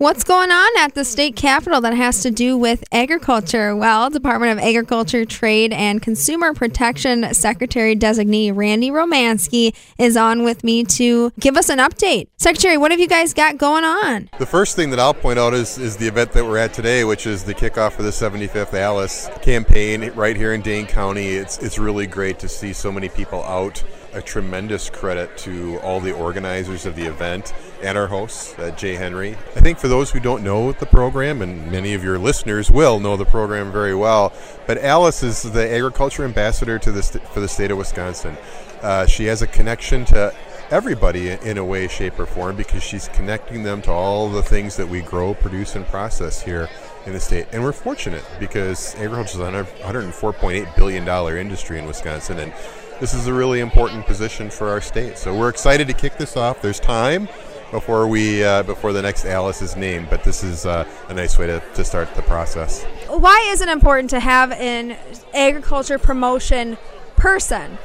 What's 0.00 0.24
going 0.24 0.50
on 0.50 0.70
at 0.78 0.94
the 0.94 1.04
state 1.04 1.36
capitol 1.36 1.82
that 1.82 1.92
has 1.92 2.22
to 2.22 2.30
do 2.30 2.56
with 2.56 2.82
agriculture? 2.90 3.76
Well, 3.76 4.08
Department 4.08 4.52
of 4.52 4.64
Agriculture, 4.64 5.26
Trade, 5.26 5.74
and 5.74 6.00
Consumer 6.00 6.54
Protection 6.54 7.34
Secretary 7.34 7.94
designee 7.94 8.50
Randy 8.50 8.88
Romanski 8.88 9.76
is 9.98 10.16
on 10.16 10.42
with 10.42 10.64
me 10.64 10.84
to 10.84 11.32
give 11.38 11.58
us 11.58 11.68
an 11.68 11.80
update. 11.80 12.28
Secretary, 12.38 12.78
what 12.78 12.92
have 12.92 12.98
you 12.98 13.08
guys 13.08 13.34
got 13.34 13.58
going 13.58 13.84
on? 13.84 14.30
The 14.38 14.46
first 14.46 14.74
thing 14.74 14.88
that 14.88 14.98
I'll 14.98 15.12
point 15.12 15.38
out 15.38 15.52
is, 15.52 15.76
is 15.76 15.98
the 15.98 16.08
event 16.08 16.32
that 16.32 16.46
we're 16.46 16.56
at 16.56 16.72
today, 16.72 17.04
which 17.04 17.26
is 17.26 17.44
the 17.44 17.54
kickoff 17.54 17.92
for 17.92 18.02
the 18.02 18.08
75th 18.08 18.72
Alice 18.72 19.28
campaign 19.42 20.10
right 20.12 20.34
here 20.34 20.54
in 20.54 20.62
Dane 20.62 20.86
County. 20.86 21.32
It's, 21.32 21.58
it's 21.58 21.78
really 21.78 22.06
great 22.06 22.38
to 22.38 22.48
see 22.48 22.72
so 22.72 22.90
many 22.90 23.10
people 23.10 23.44
out 23.44 23.84
a 24.14 24.22
tremendous 24.22 24.88
credit 24.88 25.36
to 25.36 25.78
all 25.80 26.00
the 26.00 26.12
organizers 26.12 26.86
of 26.86 26.96
the 26.96 27.04
event 27.04 27.52
and 27.82 27.96
our 27.96 28.06
hosts, 28.06 28.58
uh, 28.58 28.70
Jay 28.72 28.94
Henry. 28.94 29.36
I 29.56 29.60
think 29.60 29.78
for 29.78 29.88
those 29.88 30.10
who 30.10 30.20
don't 30.20 30.42
know 30.42 30.72
the 30.72 30.86
program, 30.86 31.42
and 31.42 31.70
many 31.70 31.94
of 31.94 32.04
your 32.04 32.18
listeners 32.18 32.70
will 32.70 33.00
know 33.00 33.16
the 33.16 33.24
program 33.24 33.72
very 33.72 33.94
well, 33.94 34.32
but 34.66 34.78
Alice 34.78 35.22
is 35.22 35.42
the 35.42 35.70
agriculture 35.70 36.24
ambassador 36.24 36.78
to 36.78 36.92
the 36.92 37.02
st- 37.02 37.26
for 37.28 37.40
the 37.40 37.48
state 37.48 37.70
of 37.70 37.78
Wisconsin. 37.78 38.36
Uh, 38.82 39.06
she 39.06 39.24
has 39.26 39.42
a 39.42 39.46
connection 39.46 40.04
to 40.06 40.34
everybody 40.70 41.30
in 41.30 41.58
a 41.58 41.64
way, 41.64 41.88
shape, 41.88 42.18
or 42.18 42.26
form 42.26 42.56
because 42.56 42.82
she's 42.82 43.08
connecting 43.08 43.62
them 43.62 43.82
to 43.82 43.90
all 43.90 44.28
the 44.28 44.42
things 44.42 44.76
that 44.76 44.88
we 44.88 45.02
grow, 45.02 45.34
produce, 45.34 45.74
and 45.74 45.86
process 45.86 46.42
here 46.42 46.68
in 47.06 47.12
the 47.12 47.20
state. 47.20 47.46
And 47.52 47.62
we're 47.62 47.72
fortunate 47.72 48.24
because 48.38 48.94
agriculture 48.96 49.34
is 49.34 49.40
a 49.40 49.64
$104.8 49.82 50.76
billion 50.76 51.36
industry 51.36 51.78
in 51.78 51.86
Wisconsin. 51.86 52.38
And 52.38 52.52
this 53.00 53.14
is 53.14 53.26
a 53.26 53.32
really 53.32 53.60
important 53.60 54.06
position 54.06 54.50
for 54.50 54.68
our 54.68 54.80
state. 54.80 55.18
So 55.18 55.36
we're 55.36 55.48
excited 55.48 55.88
to 55.88 55.94
kick 55.94 56.16
this 56.18 56.36
off. 56.36 56.62
There's 56.62 56.80
time 56.80 57.28
before 57.70 58.06
we 58.08 58.42
uh, 58.44 58.62
before 58.62 58.92
the 58.92 59.02
next 59.02 59.24
Alice 59.24 59.62
is 59.62 59.76
named, 59.76 60.08
but 60.10 60.24
this 60.24 60.42
is 60.42 60.66
uh, 60.66 60.86
a 61.08 61.14
nice 61.14 61.38
way 61.38 61.46
to, 61.46 61.62
to 61.74 61.84
start 61.84 62.14
the 62.14 62.22
process. 62.22 62.84
Why 63.08 63.48
is 63.50 63.60
it 63.60 63.68
important 63.68 64.10
to 64.10 64.20
have 64.20 64.52
an 64.52 64.96
agriculture 65.34 65.98
promotion 65.98 66.76
person? 67.16 67.78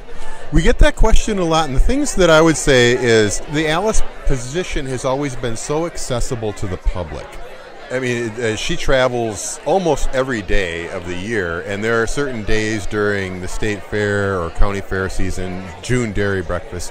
We 0.52 0.62
get 0.62 0.78
that 0.78 0.96
question 0.96 1.38
a 1.38 1.44
lot, 1.44 1.66
and 1.66 1.74
the 1.74 1.80
things 1.80 2.14
that 2.16 2.30
I 2.30 2.40
would 2.40 2.56
say 2.56 2.92
is 2.92 3.40
the 3.52 3.68
Alice 3.68 4.02
position 4.26 4.86
has 4.86 5.04
always 5.04 5.34
been 5.36 5.56
so 5.56 5.86
accessible 5.86 6.52
to 6.54 6.66
the 6.66 6.76
public. 6.76 7.26
I 7.90 8.00
mean, 8.00 8.30
uh, 8.30 8.56
she 8.56 8.76
travels 8.76 9.60
almost 9.64 10.08
every 10.08 10.42
day 10.42 10.88
of 10.90 11.06
the 11.06 11.14
year, 11.14 11.60
and 11.62 11.82
there 11.84 12.02
are 12.02 12.06
certain 12.06 12.42
days 12.44 12.86
during 12.86 13.40
the 13.40 13.48
state 13.48 13.82
fair 13.82 14.40
or 14.40 14.50
county 14.50 14.80
fair 14.80 15.08
season, 15.08 15.64
June 15.82 16.12
dairy 16.12 16.42
breakfast, 16.42 16.90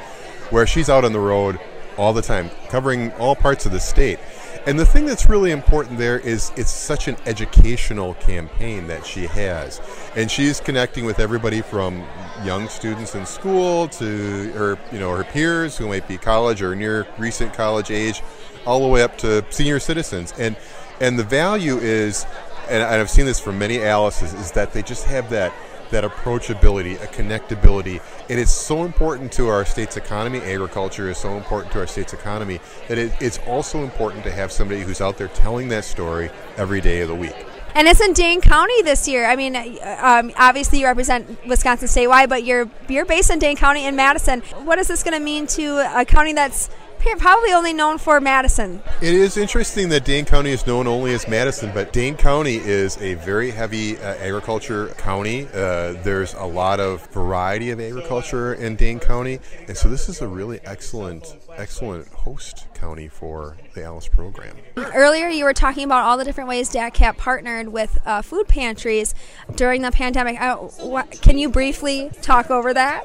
where 0.51 0.65
she's 0.65 0.89
out 0.89 1.03
on 1.03 1.11
the 1.11 1.19
road 1.19 1.59
all 1.97 2.13
the 2.13 2.21
time, 2.21 2.49
covering 2.69 3.11
all 3.13 3.35
parts 3.35 3.65
of 3.65 3.71
the 3.71 3.79
state. 3.79 4.19
And 4.67 4.79
the 4.79 4.85
thing 4.85 5.05
that's 5.05 5.29
really 5.29 5.51
important 5.51 5.99
there 5.99 6.17
is 6.17 6.51
it's 6.55 6.71
such 6.71 7.07
an 7.07 7.17
educational 7.27 8.15
campaign 8.15 8.87
that 8.87 9.05
she 9.05 9.27
has. 9.27 9.79
And 10.15 10.29
she's 10.29 10.59
connecting 10.59 11.05
with 11.05 11.19
everybody 11.19 11.61
from 11.61 12.03
young 12.43 12.67
students 12.67 13.13
in 13.13 13.27
school 13.27 13.87
to 13.89 14.51
her, 14.53 14.79
you 14.91 14.99
know, 14.99 15.15
her 15.15 15.23
peers 15.23 15.77
who 15.77 15.87
might 15.87 16.07
be 16.07 16.17
college 16.17 16.63
or 16.63 16.75
near 16.75 17.05
recent 17.19 17.53
college 17.53 17.91
age, 17.91 18.23
all 18.65 18.81
the 18.81 18.87
way 18.87 19.03
up 19.03 19.19
to 19.19 19.45
senior 19.51 19.79
citizens. 19.79 20.33
And 20.39 20.55
and 20.99 21.19
the 21.19 21.23
value 21.23 21.77
is, 21.77 22.25
and 22.69 22.81
I've 22.81 23.09
seen 23.09 23.25
this 23.25 23.39
from 23.39 23.59
many 23.59 23.83
Alice's, 23.83 24.33
is 24.33 24.51
that 24.53 24.73
they 24.73 24.81
just 24.81 25.05
have 25.05 25.29
that 25.29 25.53
that 25.95 26.03
approachability, 26.03 27.01
a 27.01 27.07
connectability. 27.07 28.01
And 28.29 28.31
It 28.31 28.39
is 28.39 28.51
so 28.51 28.83
important 28.83 29.31
to 29.33 29.47
our 29.47 29.63
state's 29.63 29.95
economy. 29.95 30.39
Agriculture 30.39 31.09
is 31.09 31.17
so 31.17 31.37
important 31.37 31.71
to 31.71 31.79
our 31.79 31.87
state's 31.87 32.11
economy 32.11 32.59
that 32.89 32.97
it, 32.97 33.13
it's 33.21 33.39
also 33.47 33.81
important 33.81 34.25
to 34.25 34.31
have 34.31 34.51
somebody 34.51 34.81
who's 34.81 34.99
out 34.99 35.17
there 35.17 35.29
telling 35.29 35.69
that 35.69 35.85
story 35.85 36.29
every 36.57 36.81
day 36.81 36.99
of 36.99 37.07
the 37.07 37.15
week. 37.15 37.33
And 37.75 37.87
it's 37.87 38.01
in 38.01 38.11
Dane 38.11 38.41
County 38.41 38.81
this 38.81 39.07
year. 39.07 39.25
I 39.25 39.37
mean, 39.37 39.55
um, 39.55 40.33
obviously 40.37 40.79
you 40.79 40.85
represent 40.85 41.45
Wisconsin 41.47 41.87
statewide, 41.87 42.27
but 42.27 42.43
you're 42.43 42.69
you're 42.89 43.05
based 43.05 43.29
in 43.29 43.39
Dane 43.39 43.55
County 43.55 43.85
in 43.85 43.95
Madison. 43.95 44.41
What 44.63 44.79
is 44.79 44.89
this 44.89 45.01
going 45.01 45.17
to 45.17 45.23
mean 45.23 45.47
to 45.47 45.99
a 45.99 46.03
county 46.03 46.33
that's 46.33 46.69
probably 46.99 47.51
only 47.51 47.73
known 47.73 47.97
for 47.97 48.19
Madison. 48.19 48.81
It 49.01 49.13
is 49.13 49.37
interesting 49.37 49.89
that 49.89 50.05
Dane 50.05 50.25
County 50.25 50.51
is 50.51 50.65
known 50.67 50.87
only 50.87 51.13
as 51.13 51.27
Madison, 51.27 51.71
but 51.73 51.93
Dane 51.93 52.15
County 52.15 52.55
is 52.55 52.97
a 53.01 53.15
very 53.15 53.51
heavy 53.51 53.97
uh, 53.97 54.15
agriculture 54.15 54.87
county. 54.97 55.47
Uh, 55.53 55.93
there's 56.03 56.33
a 56.35 56.45
lot 56.45 56.79
of 56.79 57.05
variety 57.07 57.71
of 57.71 57.79
agriculture 57.79 58.53
in 58.53 58.75
Dane 58.75 58.99
County, 58.99 59.39
and 59.67 59.77
so 59.77 59.89
this 59.89 60.09
is 60.09 60.21
a 60.21 60.27
really 60.27 60.59
excellent, 60.65 61.35
excellent 61.57 62.07
host 62.09 62.67
county 62.73 63.07
for 63.07 63.57
the 63.73 63.83
Alice 63.83 64.07
program. 64.07 64.55
Earlier, 64.77 65.27
you 65.27 65.43
were 65.43 65.53
talking 65.53 65.83
about 65.83 66.03
all 66.03 66.17
the 66.17 66.23
different 66.23 66.49
ways 66.49 66.69
DATCP 66.71 67.17
partnered 67.17 67.69
with 67.69 67.97
uh, 68.05 68.21
food 68.21 68.47
pantries 68.47 69.15
during 69.55 69.81
the 69.81 69.91
pandemic. 69.91 70.39
Uh, 70.39 70.57
what, 70.57 71.21
can 71.21 71.37
you 71.37 71.49
briefly 71.49 72.11
talk 72.21 72.49
over 72.49 72.73
that? 72.73 73.03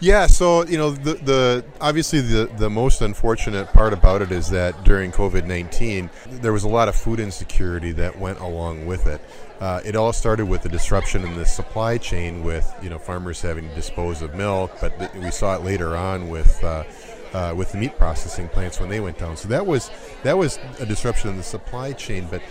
Yeah, 0.00 0.28
so 0.28 0.64
you 0.64 0.78
know 0.78 0.92
the 0.92 1.14
the 1.14 1.64
obviously 1.78 2.22
the 2.22 2.50
the 2.56 2.70
most 2.70 3.02
unfortunate 3.02 3.70
part 3.74 3.92
about 3.92 4.22
it 4.22 4.32
is 4.32 4.48
that 4.48 4.82
during 4.82 5.12
COVID 5.12 5.46
nineteen 5.46 6.08
there 6.26 6.54
was 6.54 6.64
a 6.64 6.68
lot 6.68 6.88
of 6.88 6.96
food 6.96 7.20
insecurity 7.20 7.92
that 7.92 8.18
went 8.18 8.40
along 8.40 8.86
with 8.86 9.06
it. 9.06 9.20
Uh, 9.60 9.82
it 9.84 9.94
all 9.94 10.14
started 10.14 10.46
with 10.46 10.62
the 10.62 10.70
disruption 10.70 11.22
in 11.22 11.36
the 11.36 11.44
supply 11.44 11.98
chain, 11.98 12.42
with 12.42 12.74
you 12.82 12.88
know 12.88 12.98
farmers 12.98 13.42
having 13.42 13.68
to 13.68 13.74
dispose 13.74 14.22
of 14.22 14.34
milk, 14.34 14.72
but 14.80 14.98
th- 14.98 15.12
we 15.22 15.30
saw 15.30 15.54
it 15.54 15.62
later 15.62 15.94
on 15.94 16.30
with. 16.30 16.64
Uh, 16.64 16.84
uh, 17.32 17.54
with 17.56 17.72
the 17.72 17.78
meat 17.78 17.96
processing 17.96 18.48
plants 18.48 18.80
when 18.80 18.88
they 18.88 19.00
went 19.00 19.18
down, 19.18 19.36
so 19.36 19.48
that 19.48 19.66
was 19.66 19.90
that 20.22 20.36
was 20.36 20.58
a 20.78 20.86
disruption 20.86 21.30
in 21.30 21.36
the 21.36 21.42
supply 21.42 21.92
chain. 21.92 22.26
But 22.30 22.42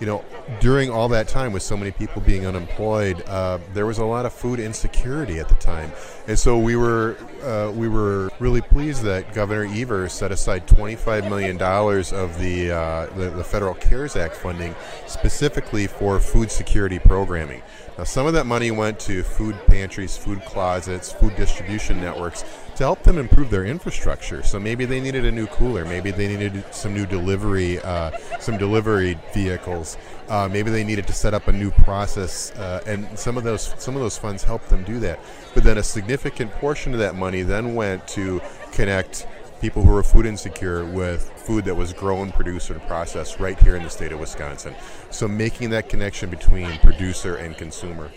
you 0.00 0.06
know, 0.06 0.24
during 0.60 0.90
all 0.90 1.08
that 1.08 1.26
time 1.26 1.52
with 1.52 1.62
so 1.62 1.76
many 1.76 1.90
people 1.90 2.20
being 2.20 2.46
unemployed, 2.46 3.22
uh, 3.26 3.58
there 3.72 3.86
was 3.86 3.98
a 3.98 4.04
lot 4.04 4.26
of 4.26 4.32
food 4.32 4.60
insecurity 4.60 5.38
at 5.38 5.48
the 5.48 5.54
time, 5.54 5.90
and 6.26 6.38
so 6.38 6.58
we 6.58 6.76
were 6.76 7.16
uh, 7.42 7.72
we 7.74 7.88
were 7.88 8.30
really 8.38 8.60
pleased 8.60 9.02
that 9.02 9.32
Governor 9.32 9.64
Evers 9.72 10.12
set 10.12 10.32
aside 10.32 10.66
25 10.66 11.24
million 11.24 11.56
dollars 11.56 12.12
of 12.12 12.38
the, 12.38 12.70
uh, 12.70 13.06
the, 13.16 13.30
the 13.30 13.44
federal 13.44 13.74
CARES 13.74 14.16
Act 14.16 14.36
funding 14.36 14.74
specifically 15.06 15.86
for 15.86 16.20
food 16.20 16.50
security 16.50 16.98
programming. 16.98 17.62
Now, 17.98 18.04
some 18.04 18.26
of 18.26 18.34
that 18.34 18.44
money 18.44 18.70
went 18.70 19.00
to 19.00 19.22
food 19.22 19.56
pantries, 19.66 20.18
food 20.18 20.42
closets, 20.44 21.10
food 21.10 21.34
distribution 21.34 21.98
networks 21.98 22.44
to 22.76 22.84
help 22.84 23.02
them 23.02 23.16
improve 23.16 23.48
their 23.48 23.64
infrastructure. 23.64 24.42
So 24.42 24.60
maybe 24.60 24.84
they 24.84 25.00
needed 25.00 25.24
a 25.24 25.32
new 25.32 25.46
cooler, 25.46 25.86
maybe 25.86 26.10
they 26.10 26.28
needed 26.28 26.62
some 26.74 26.92
new 26.92 27.06
delivery, 27.06 27.80
uh, 27.80 28.10
some 28.38 28.58
delivery 28.58 29.18
vehicles. 29.32 29.96
Uh, 30.28 30.46
maybe 30.46 30.70
they 30.70 30.84
needed 30.84 31.06
to 31.06 31.14
set 31.14 31.32
up 31.32 31.48
a 31.48 31.52
new 31.52 31.70
process, 31.70 32.50
uh, 32.56 32.82
and 32.86 33.18
some 33.18 33.38
of 33.38 33.44
those 33.44 33.74
some 33.78 33.94
of 33.94 34.02
those 34.02 34.18
funds 34.18 34.44
helped 34.44 34.68
them 34.68 34.84
do 34.84 34.98
that. 35.00 35.18
But 35.54 35.64
then 35.64 35.78
a 35.78 35.82
significant 35.82 36.50
portion 36.52 36.92
of 36.92 36.98
that 36.98 37.14
money 37.14 37.42
then 37.42 37.74
went 37.74 38.06
to 38.08 38.42
connect 38.72 39.26
people 39.60 39.82
who 39.82 39.90
were 39.90 40.02
food 40.02 40.26
insecure 40.26 40.84
with 40.84 41.30
food 41.36 41.64
that 41.64 41.74
was 41.74 41.92
grown, 41.92 42.30
produced, 42.32 42.70
and 42.70 42.82
processed 42.82 43.40
right 43.40 43.58
here 43.60 43.76
in 43.76 43.82
the 43.82 43.90
state 43.90 44.12
of 44.12 44.20
Wisconsin. 44.20 44.74
So 45.10 45.26
making 45.26 45.70
that 45.70 45.88
connection 45.88 46.30
between 46.30 46.78
producer 46.78 47.36
and 47.36 47.56
consumer. 47.56 48.10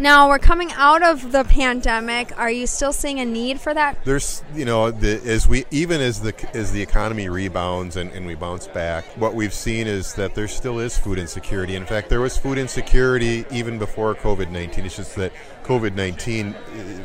Now 0.00 0.30
we're 0.30 0.38
coming 0.38 0.72
out 0.72 1.02
of 1.02 1.30
the 1.30 1.44
pandemic. 1.44 2.36
Are 2.38 2.50
you 2.50 2.66
still 2.66 2.94
seeing 2.94 3.20
a 3.20 3.26
need 3.26 3.60
for 3.60 3.74
that? 3.74 4.02
There's, 4.06 4.42
you 4.54 4.64
know, 4.64 4.90
the, 4.90 5.20
as 5.26 5.46
we 5.46 5.66
even 5.70 6.00
as 6.00 6.22
the 6.22 6.34
as 6.56 6.72
the 6.72 6.80
economy 6.80 7.28
rebounds 7.28 7.96
and, 7.96 8.10
and 8.12 8.26
we 8.26 8.34
bounce 8.34 8.66
back, 8.66 9.04
what 9.18 9.34
we've 9.34 9.52
seen 9.52 9.86
is 9.86 10.14
that 10.14 10.34
there 10.34 10.48
still 10.48 10.78
is 10.78 10.96
food 10.96 11.18
insecurity. 11.18 11.76
In 11.76 11.84
fact, 11.84 12.08
there 12.08 12.22
was 12.22 12.38
food 12.38 12.56
insecurity 12.56 13.44
even 13.50 13.78
before 13.78 14.14
COVID 14.14 14.50
nineteen. 14.50 14.86
It's 14.86 14.96
just 14.96 15.16
that 15.16 15.34
COVID 15.64 15.94
nineteen 15.94 16.54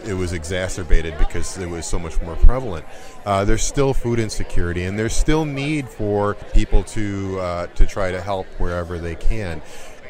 it, 0.05 0.13
was 0.13 0.31
exacerbated 0.31 1.17
because 1.17 1.57
it 1.57 1.67
was 1.69 1.85
so 1.85 1.99
much 1.99 2.21
more 2.21 2.37
prevalent. 2.37 2.85
Uh, 3.25 3.43
there's 3.43 3.63
still 3.63 3.93
food 3.93 4.19
insecurity, 4.19 4.85
and 4.85 4.97
there's 4.97 5.13
still 5.13 5.43
need 5.43 5.89
for 5.89 6.35
people 6.53 6.81
to 6.83 7.39
uh, 7.41 7.67
to 7.67 7.85
try 7.85 8.11
to 8.11 8.21
help 8.21 8.47
wherever 8.57 8.99
they 8.99 9.15
can. 9.15 9.61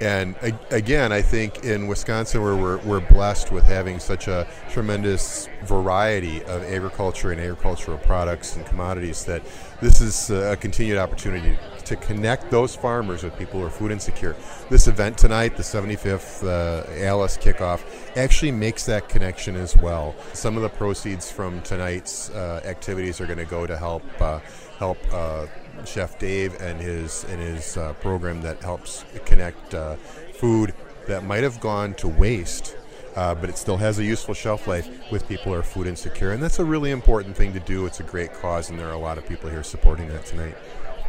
And 0.01 0.36
again, 0.71 1.12
I 1.12 1.21
think 1.21 1.63
in 1.63 1.88
Wisconsin, 1.88 2.42
where 2.42 2.56
we're, 2.56 2.77
we're 2.80 3.00
blessed 3.00 3.51
with 3.51 3.63
having 3.63 4.00
such 4.00 4.27
a 4.27 4.47
tremendous 4.69 5.47
variety 5.63 6.44
of 6.44 6.63
agriculture 6.63 7.31
and 7.31 7.39
agricultural 7.39 7.97
products 8.00 8.56
and 8.56 8.65
commodities, 8.65 9.24
that 9.25 9.42
this 9.81 10.01
is 10.01 10.30
a 10.30 10.57
continued 10.57 10.97
opportunity 10.97 11.57
to 11.86 11.95
connect 11.95 12.50
those 12.50 12.75
farmers 12.75 13.24
with 13.24 13.38
people 13.38 13.59
who 13.59 13.65
are 13.65 13.69
food 13.69 13.92
insecure. 13.92 14.36
This 14.69 14.88
event 14.88 15.18
tonight, 15.18 15.56
the 15.56 15.63
75th 15.63 16.44
uh, 16.44 17.06
Alice 17.06 17.38
kickoff, 17.38 17.83
actually 18.18 18.51
makes 18.51 18.86
that 18.88 19.07
connection 19.07 19.56
as 19.56 19.77
well. 19.77 20.15
Some 20.33 20.57
of 20.57 20.63
the 20.63 20.69
proceeds 20.69 21.31
from 21.31 21.62
tonight's 21.62 22.30
uh, 22.31 22.62
activities 22.65 23.21
are 23.21 23.25
going 23.25 23.39
to 23.39 23.45
go 23.45 23.68
to 23.68 23.77
help 23.77 24.03
uh, 24.19 24.39
help 24.77 24.98
uh, 25.12 25.45
Chef 25.83 26.18
Dave 26.19 26.60
and 26.62 26.80
his 26.80 27.25
and 27.25 27.42
his 27.42 27.77
uh, 27.77 27.94
program 27.94 28.42
that 28.42 28.62
helps 28.62 29.06
connect 29.25 29.74
uh, 29.74 29.95
food 30.33 30.74
that 31.07 31.24
might 31.24 31.44
have 31.44 31.60
gone 31.60 31.94
to 31.95 32.07
waste. 32.07 32.75
Uh, 33.16 33.33
but 33.33 33.50
it 33.50 33.57
still 33.57 33.77
has 33.77 33.98
a 33.98 34.04
useful 34.04 34.33
shelf 34.33 34.68
life 34.68 34.89
with 35.10 35.25
people 35.30 35.45
who 35.45 35.54
are 35.54 35.63
food 35.63 35.88
insecure. 35.88 36.31
And 36.31 36.44
that's 36.44 36.60
a 36.60 36.66
really 36.66 36.92
important 36.92 37.38
thing 37.38 37.54
to 37.54 37.62
do. 37.62 37.86
It's 37.86 38.01
a 38.01 38.04
great 38.04 38.33
cause, 38.33 38.69
and 38.69 38.77
there 38.77 38.89
are 38.89 38.94
a 38.94 38.98
lot 38.98 39.18
of 39.18 39.25
people 39.25 39.50
here 39.50 39.63
supporting 39.63 40.10
that 40.10 40.25
tonight. 40.25 40.57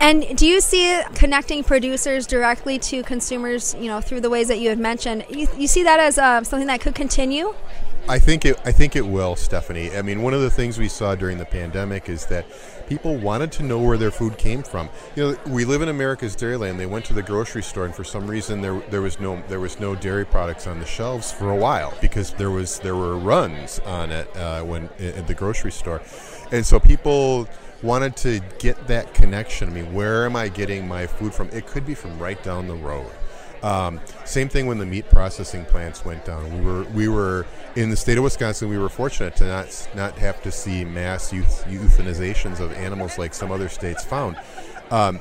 And 0.00 0.36
do 0.36 0.46
you 0.46 0.60
see 0.60 1.00
connecting 1.14 1.64
producers 1.64 2.26
directly 2.26 2.78
to 2.80 3.02
consumers, 3.02 3.74
you 3.74 3.86
know, 3.86 4.00
through 4.00 4.20
the 4.20 4.30
ways 4.30 4.48
that 4.48 4.58
you 4.58 4.68
had 4.68 4.78
mentioned? 4.78 5.24
You, 5.28 5.48
you 5.56 5.66
see 5.66 5.82
that 5.84 5.98
as 5.98 6.18
uh, 6.18 6.42
something 6.44 6.68
that 6.68 6.80
could 6.80 6.94
continue? 6.94 7.54
I 8.08 8.20
think 8.20 8.44
it. 8.44 8.56
I 8.64 8.70
think 8.70 8.94
it 8.94 9.04
will, 9.04 9.34
Stephanie. 9.34 9.90
I 9.96 10.02
mean, 10.02 10.22
one 10.22 10.32
of 10.32 10.40
the 10.40 10.50
things 10.50 10.78
we 10.78 10.86
saw 10.88 11.16
during 11.16 11.38
the 11.38 11.44
pandemic 11.44 12.08
is 12.08 12.24
that 12.26 12.46
people 12.88 13.16
wanted 13.16 13.50
to 13.52 13.64
know 13.64 13.80
where 13.80 13.98
their 13.98 14.12
food 14.12 14.38
came 14.38 14.62
from. 14.62 14.88
You 15.16 15.32
know, 15.32 15.38
we 15.48 15.64
live 15.64 15.82
in 15.82 15.88
America's 15.88 16.36
Dairyland. 16.36 16.78
They 16.78 16.86
went 16.86 17.04
to 17.06 17.14
the 17.14 17.22
grocery 17.22 17.64
store, 17.64 17.84
and 17.84 17.92
for 17.92 18.04
some 18.04 18.28
reason, 18.28 18.60
there 18.60 18.78
there 18.90 19.02
was 19.02 19.18
no 19.18 19.42
there 19.48 19.58
was 19.58 19.80
no 19.80 19.96
dairy 19.96 20.24
products 20.24 20.68
on 20.68 20.78
the 20.78 20.86
shelves 20.86 21.32
for 21.32 21.50
a 21.50 21.56
while 21.56 21.94
because 22.00 22.32
there 22.34 22.50
was 22.50 22.78
there 22.78 22.94
were 22.94 23.18
runs 23.18 23.80
on 23.80 24.12
it 24.12 24.36
uh, 24.36 24.62
when 24.62 24.88
at 25.00 25.26
the 25.26 25.34
grocery 25.34 25.72
store, 25.72 26.00
and 26.52 26.64
so 26.64 26.78
people 26.78 27.48
wanted 27.82 28.16
to 28.18 28.40
get 28.58 28.86
that 28.86 29.14
connection. 29.14 29.68
I 29.68 29.72
mean, 29.72 29.92
where 29.92 30.24
am 30.24 30.36
I 30.36 30.48
getting 30.48 30.86
my 30.88 31.06
food 31.06 31.34
from? 31.34 31.48
It 31.50 31.66
could 31.66 31.86
be 31.86 31.94
from 31.94 32.18
right 32.18 32.42
down 32.42 32.68
the 32.68 32.74
road. 32.74 33.10
Um, 33.62 34.00
same 34.24 34.48
thing 34.48 34.66
when 34.66 34.78
the 34.78 34.86
meat 34.86 35.08
processing 35.08 35.64
plants 35.64 36.04
went 36.04 36.24
down. 36.24 36.52
We 36.54 36.60
were 36.60 36.84
we 36.84 37.08
were 37.08 37.46
in 37.74 37.90
the 37.90 37.96
state 37.96 38.18
of 38.18 38.24
Wisconsin. 38.24 38.68
We 38.68 38.78
were 38.78 38.88
fortunate 38.88 39.34
to 39.36 39.46
not 39.46 39.88
not 39.94 40.18
have 40.18 40.42
to 40.42 40.52
see 40.52 40.84
mass 40.84 41.32
youth, 41.32 41.64
euthanizations 41.66 42.60
of 42.60 42.72
animals 42.72 43.18
like 43.18 43.34
some 43.34 43.50
other 43.50 43.68
states 43.68 44.04
found. 44.04 44.36
Um, 44.90 45.20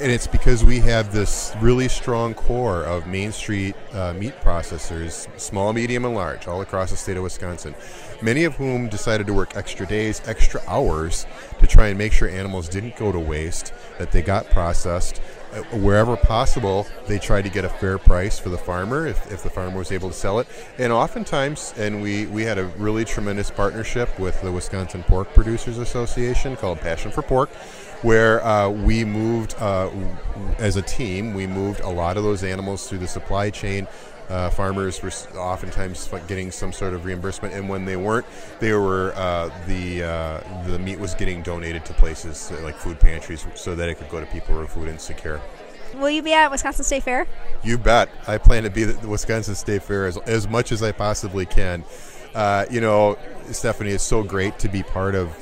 and 0.00 0.10
it's 0.10 0.26
because 0.26 0.64
we 0.64 0.78
have 0.78 1.12
this 1.12 1.52
really 1.60 1.86
strong 1.86 2.32
core 2.32 2.84
of 2.84 3.06
Main 3.06 3.32
Street 3.32 3.74
uh, 3.92 4.14
meat 4.14 4.34
processors, 4.40 5.28
small, 5.38 5.74
medium, 5.74 6.06
and 6.06 6.14
large, 6.14 6.48
all 6.48 6.62
across 6.62 6.90
the 6.90 6.96
state 6.96 7.18
of 7.18 7.22
Wisconsin. 7.22 7.74
Many 8.22 8.44
of 8.44 8.54
whom 8.54 8.88
decided 8.88 9.26
to 9.26 9.34
work 9.34 9.56
extra 9.56 9.86
days, 9.86 10.22
extra 10.24 10.62
hours 10.66 11.26
to 11.58 11.66
try 11.66 11.88
and 11.88 11.98
make 11.98 12.12
sure 12.12 12.30
animals 12.30 12.68
didn't 12.68 12.96
go 12.96 13.12
to 13.12 13.20
waste, 13.20 13.74
that 13.98 14.10
they 14.10 14.22
got 14.22 14.48
processed. 14.50 15.20
Uh, 15.52 15.62
wherever 15.78 16.16
possible, 16.16 16.86
they 17.06 17.18
tried 17.18 17.42
to 17.42 17.50
get 17.50 17.64
a 17.64 17.68
fair 17.68 17.98
price 17.98 18.38
for 18.38 18.48
the 18.48 18.58
farmer 18.58 19.06
if, 19.06 19.30
if 19.32 19.42
the 19.42 19.50
farmer 19.50 19.78
was 19.78 19.90
able 19.90 20.08
to 20.08 20.14
sell 20.14 20.38
it. 20.38 20.46
And 20.78 20.92
oftentimes, 20.92 21.74
and 21.76 22.02
we, 22.02 22.26
we 22.26 22.42
had 22.42 22.58
a 22.58 22.66
really 22.78 23.04
tremendous 23.04 23.50
partnership 23.50 24.18
with 24.18 24.40
the 24.42 24.52
Wisconsin 24.52 25.02
Pork 25.02 25.32
Producers 25.34 25.78
Association 25.78 26.56
called 26.56 26.80
Passion 26.80 27.10
for 27.10 27.22
Pork 27.22 27.50
where 28.02 28.42
uh, 28.44 28.68
we 28.68 29.04
moved 29.04 29.54
uh, 29.58 29.90
as 30.58 30.76
a 30.76 30.82
team. 30.82 31.34
We 31.34 31.46
moved 31.46 31.80
a 31.80 31.88
lot 31.88 32.16
of 32.16 32.22
those 32.22 32.42
animals 32.42 32.88
through 32.88 32.98
the 32.98 33.08
supply 33.08 33.50
chain. 33.50 33.86
Uh, 34.30 34.48
farmers 34.48 35.02
were 35.02 35.10
oftentimes 35.36 36.08
getting 36.28 36.52
some 36.52 36.72
sort 36.72 36.94
of 36.94 37.04
reimbursement, 37.04 37.52
and 37.52 37.68
when 37.68 37.84
they 37.84 37.96
weren't, 37.96 38.24
they 38.60 38.72
were 38.72 39.12
uh, 39.16 39.50
the 39.66 40.04
uh, 40.04 40.40
the 40.68 40.78
meat 40.78 41.00
was 41.00 41.14
getting 41.14 41.42
donated 41.42 41.84
to 41.84 41.92
places 41.94 42.52
like 42.62 42.76
food 42.76 43.00
pantries 43.00 43.44
so 43.56 43.74
that 43.74 43.88
it 43.88 43.96
could 43.96 44.08
go 44.08 44.20
to 44.20 44.26
people 44.26 44.54
who 44.54 44.60
are 44.60 44.68
food 44.68 44.88
insecure. 44.88 45.40
Will 45.94 46.10
you 46.10 46.22
be 46.22 46.32
at 46.32 46.48
Wisconsin 46.48 46.84
State 46.84 47.02
Fair? 47.02 47.26
You 47.64 47.76
bet. 47.76 48.08
I 48.28 48.38
plan 48.38 48.62
to 48.62 48.70
be 48.70 48.84
at 48.84 49.02
the 49.02 49.08
Wisconsin 49.08 49.56
State 49.56 49.82
Fair 49.82 50.06
as, 50.06 50.16
as 50.18 50.46
much 50.46 50.70
as 50.70 50.80
I 50.82 50.92
possibly 50.92 51.44
can. 51.44 51.84
Uh, 52.32 52.64
you 52.70 52.80
know, 52.80 53.18
Stephanie, 53.50 53.90
it's 53.90 54.04
so 54.04 54.22
great 54.22 54.56
to 54.60 54.68
be 54.68 54.84
part 54.84 55.16
of 55.16 55.36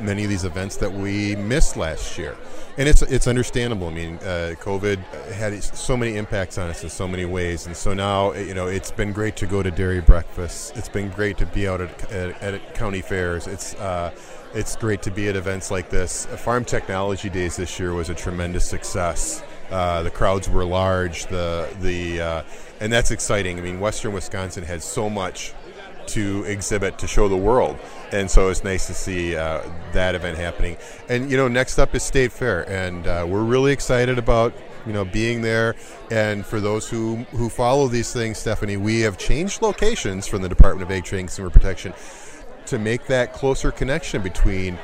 many 0.00 0.24
of 0.24 0.30
these 0.30 0.44
events 0.44 0.76
that 0.76 0.92
we 0.92 1.36
missed 1.36 1.76
last 1.76 2.18
year. 2.18 2.36
And 2.78 2.88
it's 2.88 3.02
it's 3.02 3.26
understandable. 3.26 3.88
I 3.88 3.92
mean, 3.92 4.16
uh, 4.18 4.54
COVID 4.60 4.98
had 5.32 5.62
so 5.62 5.96
many 5.96 6.16
impacts 6.16 6.56
on 6.56 6.70
us 6.70 6.82
in 6.82 6.88
so 6.88 7.06
many 7.06 7.24
ways, 7.24 7.66
and 7.66 7.76
so 7.76 7.92
now 7.92 8.32
you 8.32 8.54
know 8.54 8.68
it's 8.68 8.90
been 8.90 9.12
great 9.12 9.36
to 9.36 9.46
go 9.46 9.62
to 9.62 9.70
dairy 9.70 10.00
breakfasts. 10.00 10.72
It's 10.76 10.88
been 10.88 11.10
great 11.10 11.36
to 11.38 11.46
be 11.46 11.68
out 11.68 11.80
at, 11.80 12.12
at, 12.12 12.42
at 12.42 12.74
county 12.74 13.02
fairs. 13.02 13.46
It's 13.46 13.74
uh, 13.74 14.12
it's 14.54 14.76
great 14.76 15.02
to 15.02 15.10
be 15.10 15.28
at 15.28 15.36
events 15.36 15.70
like 15.70 15.90
this. 15.90 16.26
Farm 16.26 16.64
Technology 16.64 17.28
Days 17.28 17.56
this 17.56 17.78
year 17.78 17.92
was 17.92 18.08
a 18.08 18.14
tremendous 18.14 18.64
success. 18.64 19.42
Uh, 19.70 20.02
the 20.02 20.10
crowds 20.10 20.48
were 20.48 20.64
large. 20.64 21.26
The 21.26 21.68
the 21.80 22.20
uh, 22.20 22.42
and 22.80 22.92
that's 22.92 23.10
exciting. 23.10 23.58
I 23.58 23.62
mean, 23.62 23.78
Western 23.78 24.12
Wisconsin 24.12 24.64
had 24.64 24.82
so 24.82 25.10
much 25.10 25.52
to 26.08 26.44
exhibit 26.44 26.98
to 26.98 27.06
show 27.06 27.28
the 27.28 27.36
world. 27.36 27.78
And 28.12 28.30
so 28.30 28.48
it's 28.48 28.64
nice 28.64 28.86
to 28.86 28.94
see 28.94 29.36
uh, 29.36 29.62
that 29.92 30.14
event 30.14 30.38
happening. 30.38 30.76
And 31.08 31.30
you 31.30 31.36
know, 31.36 31.48
next 31.48 31.78
up 31.78 31.94
is 31.94 32.02
State 32.02 32.32
Fair, 32.32 32.68
and 32.68 33.06
uh, 33.06 33.26
we're 33.28 33.44
really 33.44 33.72
excited 33.72 34.18
about 34.18 34.52
you 34.86 34.92
know 34.92 35.04
being 35.04 35.42
there. 35.42 35.76
And 36.10 36.44
for 36.44 36.60
those 36.60 36.88
who 36.88 37.16
who 37.32 37.48
follow 37.48 37.88
these 37.88 38.12
things, 38.12 38.38
Stephanie, 38.38 38.76
we 38.76 39.00
have 39.00 39.18
changed 39.18 39.62
locations 39.62 40.26
from 40.26 40.42
the 40.42 40.48
Department 40.48 40.90
of 40.90 40.96
Ag 40.96 41.04
Trade 41.04 41.20
and 41.20 41.28
Consumer 41.28 41.50
Protection 41.50 41.94
to 42.66 42.78
make 42.78 43.06
that 43.06 43.32
closer 43.32 43.72
connection 43.72 44.22
between 44.22 44.78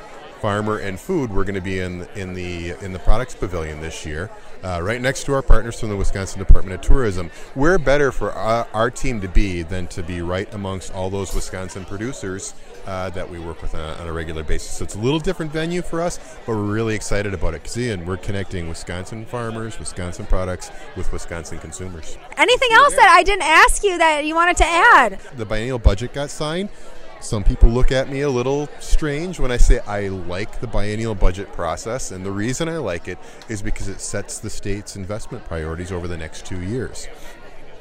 farmer 0.47 0.79
and 0.79 1.01
food. 1.01 1.33
We're 1.33 1.43
going 1.43 1.57
to 1.57 1.61
be 1.61 1.81
in 1.81 2.07
in 2.15 2.33
the 2.33 2.71
in 2.81 2.93
the 2.93 3.01
products 3.01 3.35
pavilion 3.35 3.81
this 3.81 4.07
year, 4.07 4.31
uh, 4.63 4.79
right 4.81 5.01
next 5.01 5.25
to 5.25 5.33
our 5.33 5.43
partners 5.43 5.81
from 5.81 5.89
the 5.89 5.97
Wisconsin 5.97 6.39
Department 6.39 6.73
of 6.77 6.83
Tourism. 6.83 7.33
Where 7.55 7.81
better 7.81 8.13
for 8.13 8.31
our, 8.31 8.69
our, 8.73 8.89
team 8.89 9.21
to 9.23 9.29
be 9.29 9.63
than 9.63 9.89
to 9.89 10.05
be 10.05 10.23
right 10.23 10.49
amongst 10.55 10.95
all 10.95 11.11
those 11.11 11.35
Wisconsin 11.35 11.85
producers 11.85 12.55
uh, 12.87 13.11
that 13.11 13.29
we 13.29 13.41
work 13.41 13.61
with 13.61 13.75
on 13.75 13.81
a, 13.81 14.01
on 14.01 14.07
a, 14.07 14.13
regular 14.13 14.45
basis. 14.45 14.71
So 14.71 14.85
it's 14.85 14.95
a 14.95 15.01
little 15.01 15.19
different 15.19 15.51
venue 15.51 15.83
for 15.83 16.01
us, 16.01 16.21
but 16.47 16.55
we're 16.55 16.63
really 16.63 16.95
excited 16.95 17.35
about 17.35 17.55
it 17.55 17.65
because 17.65 17.77
Ian, 17.77 18.07
we're 18.07 18.17
connecting 18.17 18.69
Wisconsin 18.69 19.27
farmers, 19.27 19.81
Wisconsin 19.81 20.27
products 20.27 20.71
with 20.95 21.13
Wisconsin 21.13 21.59
consumers. 21.59 22.17
Anything 22.37 22.71
else 22.71 22.95
that 22.95 23.09
I 23.09 23.25
didn't 23.25 23.47
ask 23.47 23.83
you 23.83 23.99
that 23.99 24.25
you 24.25 24.37
wanted 24.37 24.59
to 24.59 24.65
add? 24.65 25.19
The 25.37 25.45
biennial 25.45 25.81
budget 25.81 26.15
got 26.15 26.31
signed. 26.31 26.69
Some 27.21 27.43
people 27.43 27.71
look 27.71 27.91
at 27.91 28.09
me 28.09 28.21
a 28.21 28.31
little 28.31 28.69
strange 28.79 29.41
when 29.41 29.51
I 29.51 29.57
say 29.57 29.81
I 29.81 30.09
like 30.09 30.61
the 30.61 30.67
biennial 30.67 31.15
budget 31.15 31.53
process, 31.53 32.11
and 32.11 32.25
the 32.25 32.31
reason 32.31 32.69
I 32.69 32.77
like 32.77 33.09
it 33.09 33.19
is 33.49 33.63
because 33.63 33.89
it 33.89 34.01
sets 34.01 34.39
the 34.39 34.51
state's 34.51 34.97
investment 34.97 35.45
priorities 35.45 35.91
over 35.91 36.07
the 36.07 36.17
next 36.17 36.45
two 36.45 36.63
years. 36.63 37.09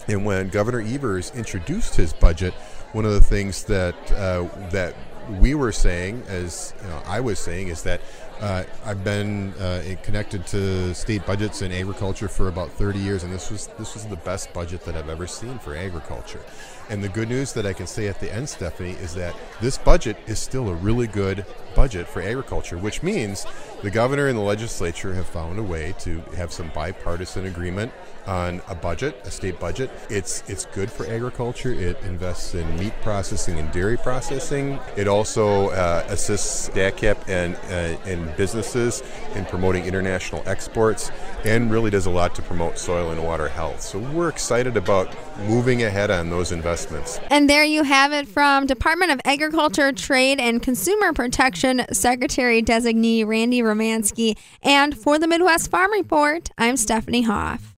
And 0.08 0.26
when 0.26 0.50
Governor 0.50 0.82
Evers 0.82 1.32
introduced 1.36 1.96
his 1.96 2.14
budget, 2.14 2.54
one 2.94 3.06
of 3.06 3.12
the 3.12 3.22
things 3.22 3.64
that 3.66 3.96
uh, 4.12 4.48
that 4.72 4.96
we 5.40 5.56
were 5.56 5.72
saying, 5.72 6.24
as 6.28 6.74
you 6.82 6.90
know, 6.90 7.02
I 7.06 7.20
was 7.20 7.40
saying, 7.40 7.68
is 7.68 7.84
that 7.84 8.02
uh, 8.42 8.64
I've 8.86 9.04
been 9.04 9.54
uh, 9.54 9.96
connected 10.04 10.46
to 10.48 10.94
state 10.94 11.26
budgets 11.26 11.62
and 11.62 11.74
agriculture 11.74 12.28
for 12.28 12.48
about 12.48 12.70
30 12.72 13.00
years, 13.00 13.24
and 13.24 13.32
this 13.32 13.50
was 13.50 13.68
this 13.78 13.94
was 13.94 14.06
the 14.06 14.18
best 14.18 14.54
budget 14.54 14.82
that 14.86 14.96
I've 14.96 15.10
ever 15.10 15.28
seen 15.28 15.58
for 15.60 15.76
agriculture. 15.76 16.42
And 16.90 17.04
the 17.04 17.10
good 17.10 17.30
news 17.30 17.54
that 17.54 17.66
I 17.66 17.74
can 17.74 17.88
say 17.88 18.08
at 18.08 18.20
the 18.20 18.32
end, 18.32 18.48
Stephanie, 18.48 18.92
is 18.92 19.16
that 19.16 19.36
this 19.60 19.78
budget 19.78 20.18
is 20.28 20.38
still 20.38 20.70
a 20.70 20.74
really 20.76 21.08
good 21.08 21.46
budget 21.74 22.08
for 22.08 22.22
agriculture, 22.22 22.78
which 22.78 23.02
means 23.02 23.46
the 23.82 23.90
governor 23.90 24.28
and 24.28 24.38
the 24.38 24.44
legislature 24.44 25.14
have 25.14 25.26
found 25.26 25.58
a 25.58 25.64
way 25.64 25.96
to 26.00 26.20
have 26.36 26.54
some 26.54 26.70
bipartisan 26.76 27.48
agreement 27.48 27.92
on 28.28 28.62
a 28.68 28.76
budget, 28.76 29.20
a 29.24 29.32
state 29.32 29.60
budget. 29.60 29.90
It's 30.10 30.44
it's 30.48 30.66
good 30.66 30.92
for 30.92 31.08
agriculture. 31.08 31.72
It 31.72 32.00
invests 32.04 32.54
in 32.54 32.78
meat 32.78 32.94
processing 33.02 33.60
and 33.60 33.72
dairy 33.72 33.98
processing. 33.98 34.80
It 34.96 35.08
also 35.08 35.70
uh, 35.70 36.06
assists 36.08 36.70
DATCP 36.70 37.28
and 37.28 37.56
uh, 37.56 38.10
and 38.10 38.25
businesses 38.38 39.02
in 39.36 39.46
promoting 39.46 39.86
international 39.86 40.44
exports, 40.46 41.12
and 41.44 41.72
really 41.72 41.90
does 41.90 42.06
a 42.06 42.10
lot 42.10 42.36
to 42.36 42.42
promote 42.42 42.78
soil 42.78 43.12
and 43.12 43.24
water 43.24 43.48
health. 43.48 43.82
So 43.82 44.00
we're 44.00 44.30
excited 44.30 44.78
about 44.78 45.16
moving 45.48 45.84
ahead 45.84 46.12
on 46.12 46.30
those 46.30 46.52
investments. 46.52 47.20
And 47.30 47.50
there 47.50 47.64
you 47.64 47.84
have 47.84 48.12
it 48.14 48.28
from 48.28 48.66
Department 48.68 49.12
of 49.12 49.22
Agriculture, 49.26 49.92
Trade, 49.92 50.40
and 50.40 50.62
Consumer 50.62 51.14
Protection 51.14 51.86
Secretary 51.92 52.62
Designee 52.62 53.26
Randy 53.26 53.62
Romanski. 53.62 54.38
And 54.62 54.98
for 54.98 55.18
the 55.18 55.28
Midwest 55.28 55.72
Farm 55.72 55.92
Report, 55.92 56.50
I'm 56.58 56.78
Stephanie 56.78 57.24
Hoff. 57.24 57.74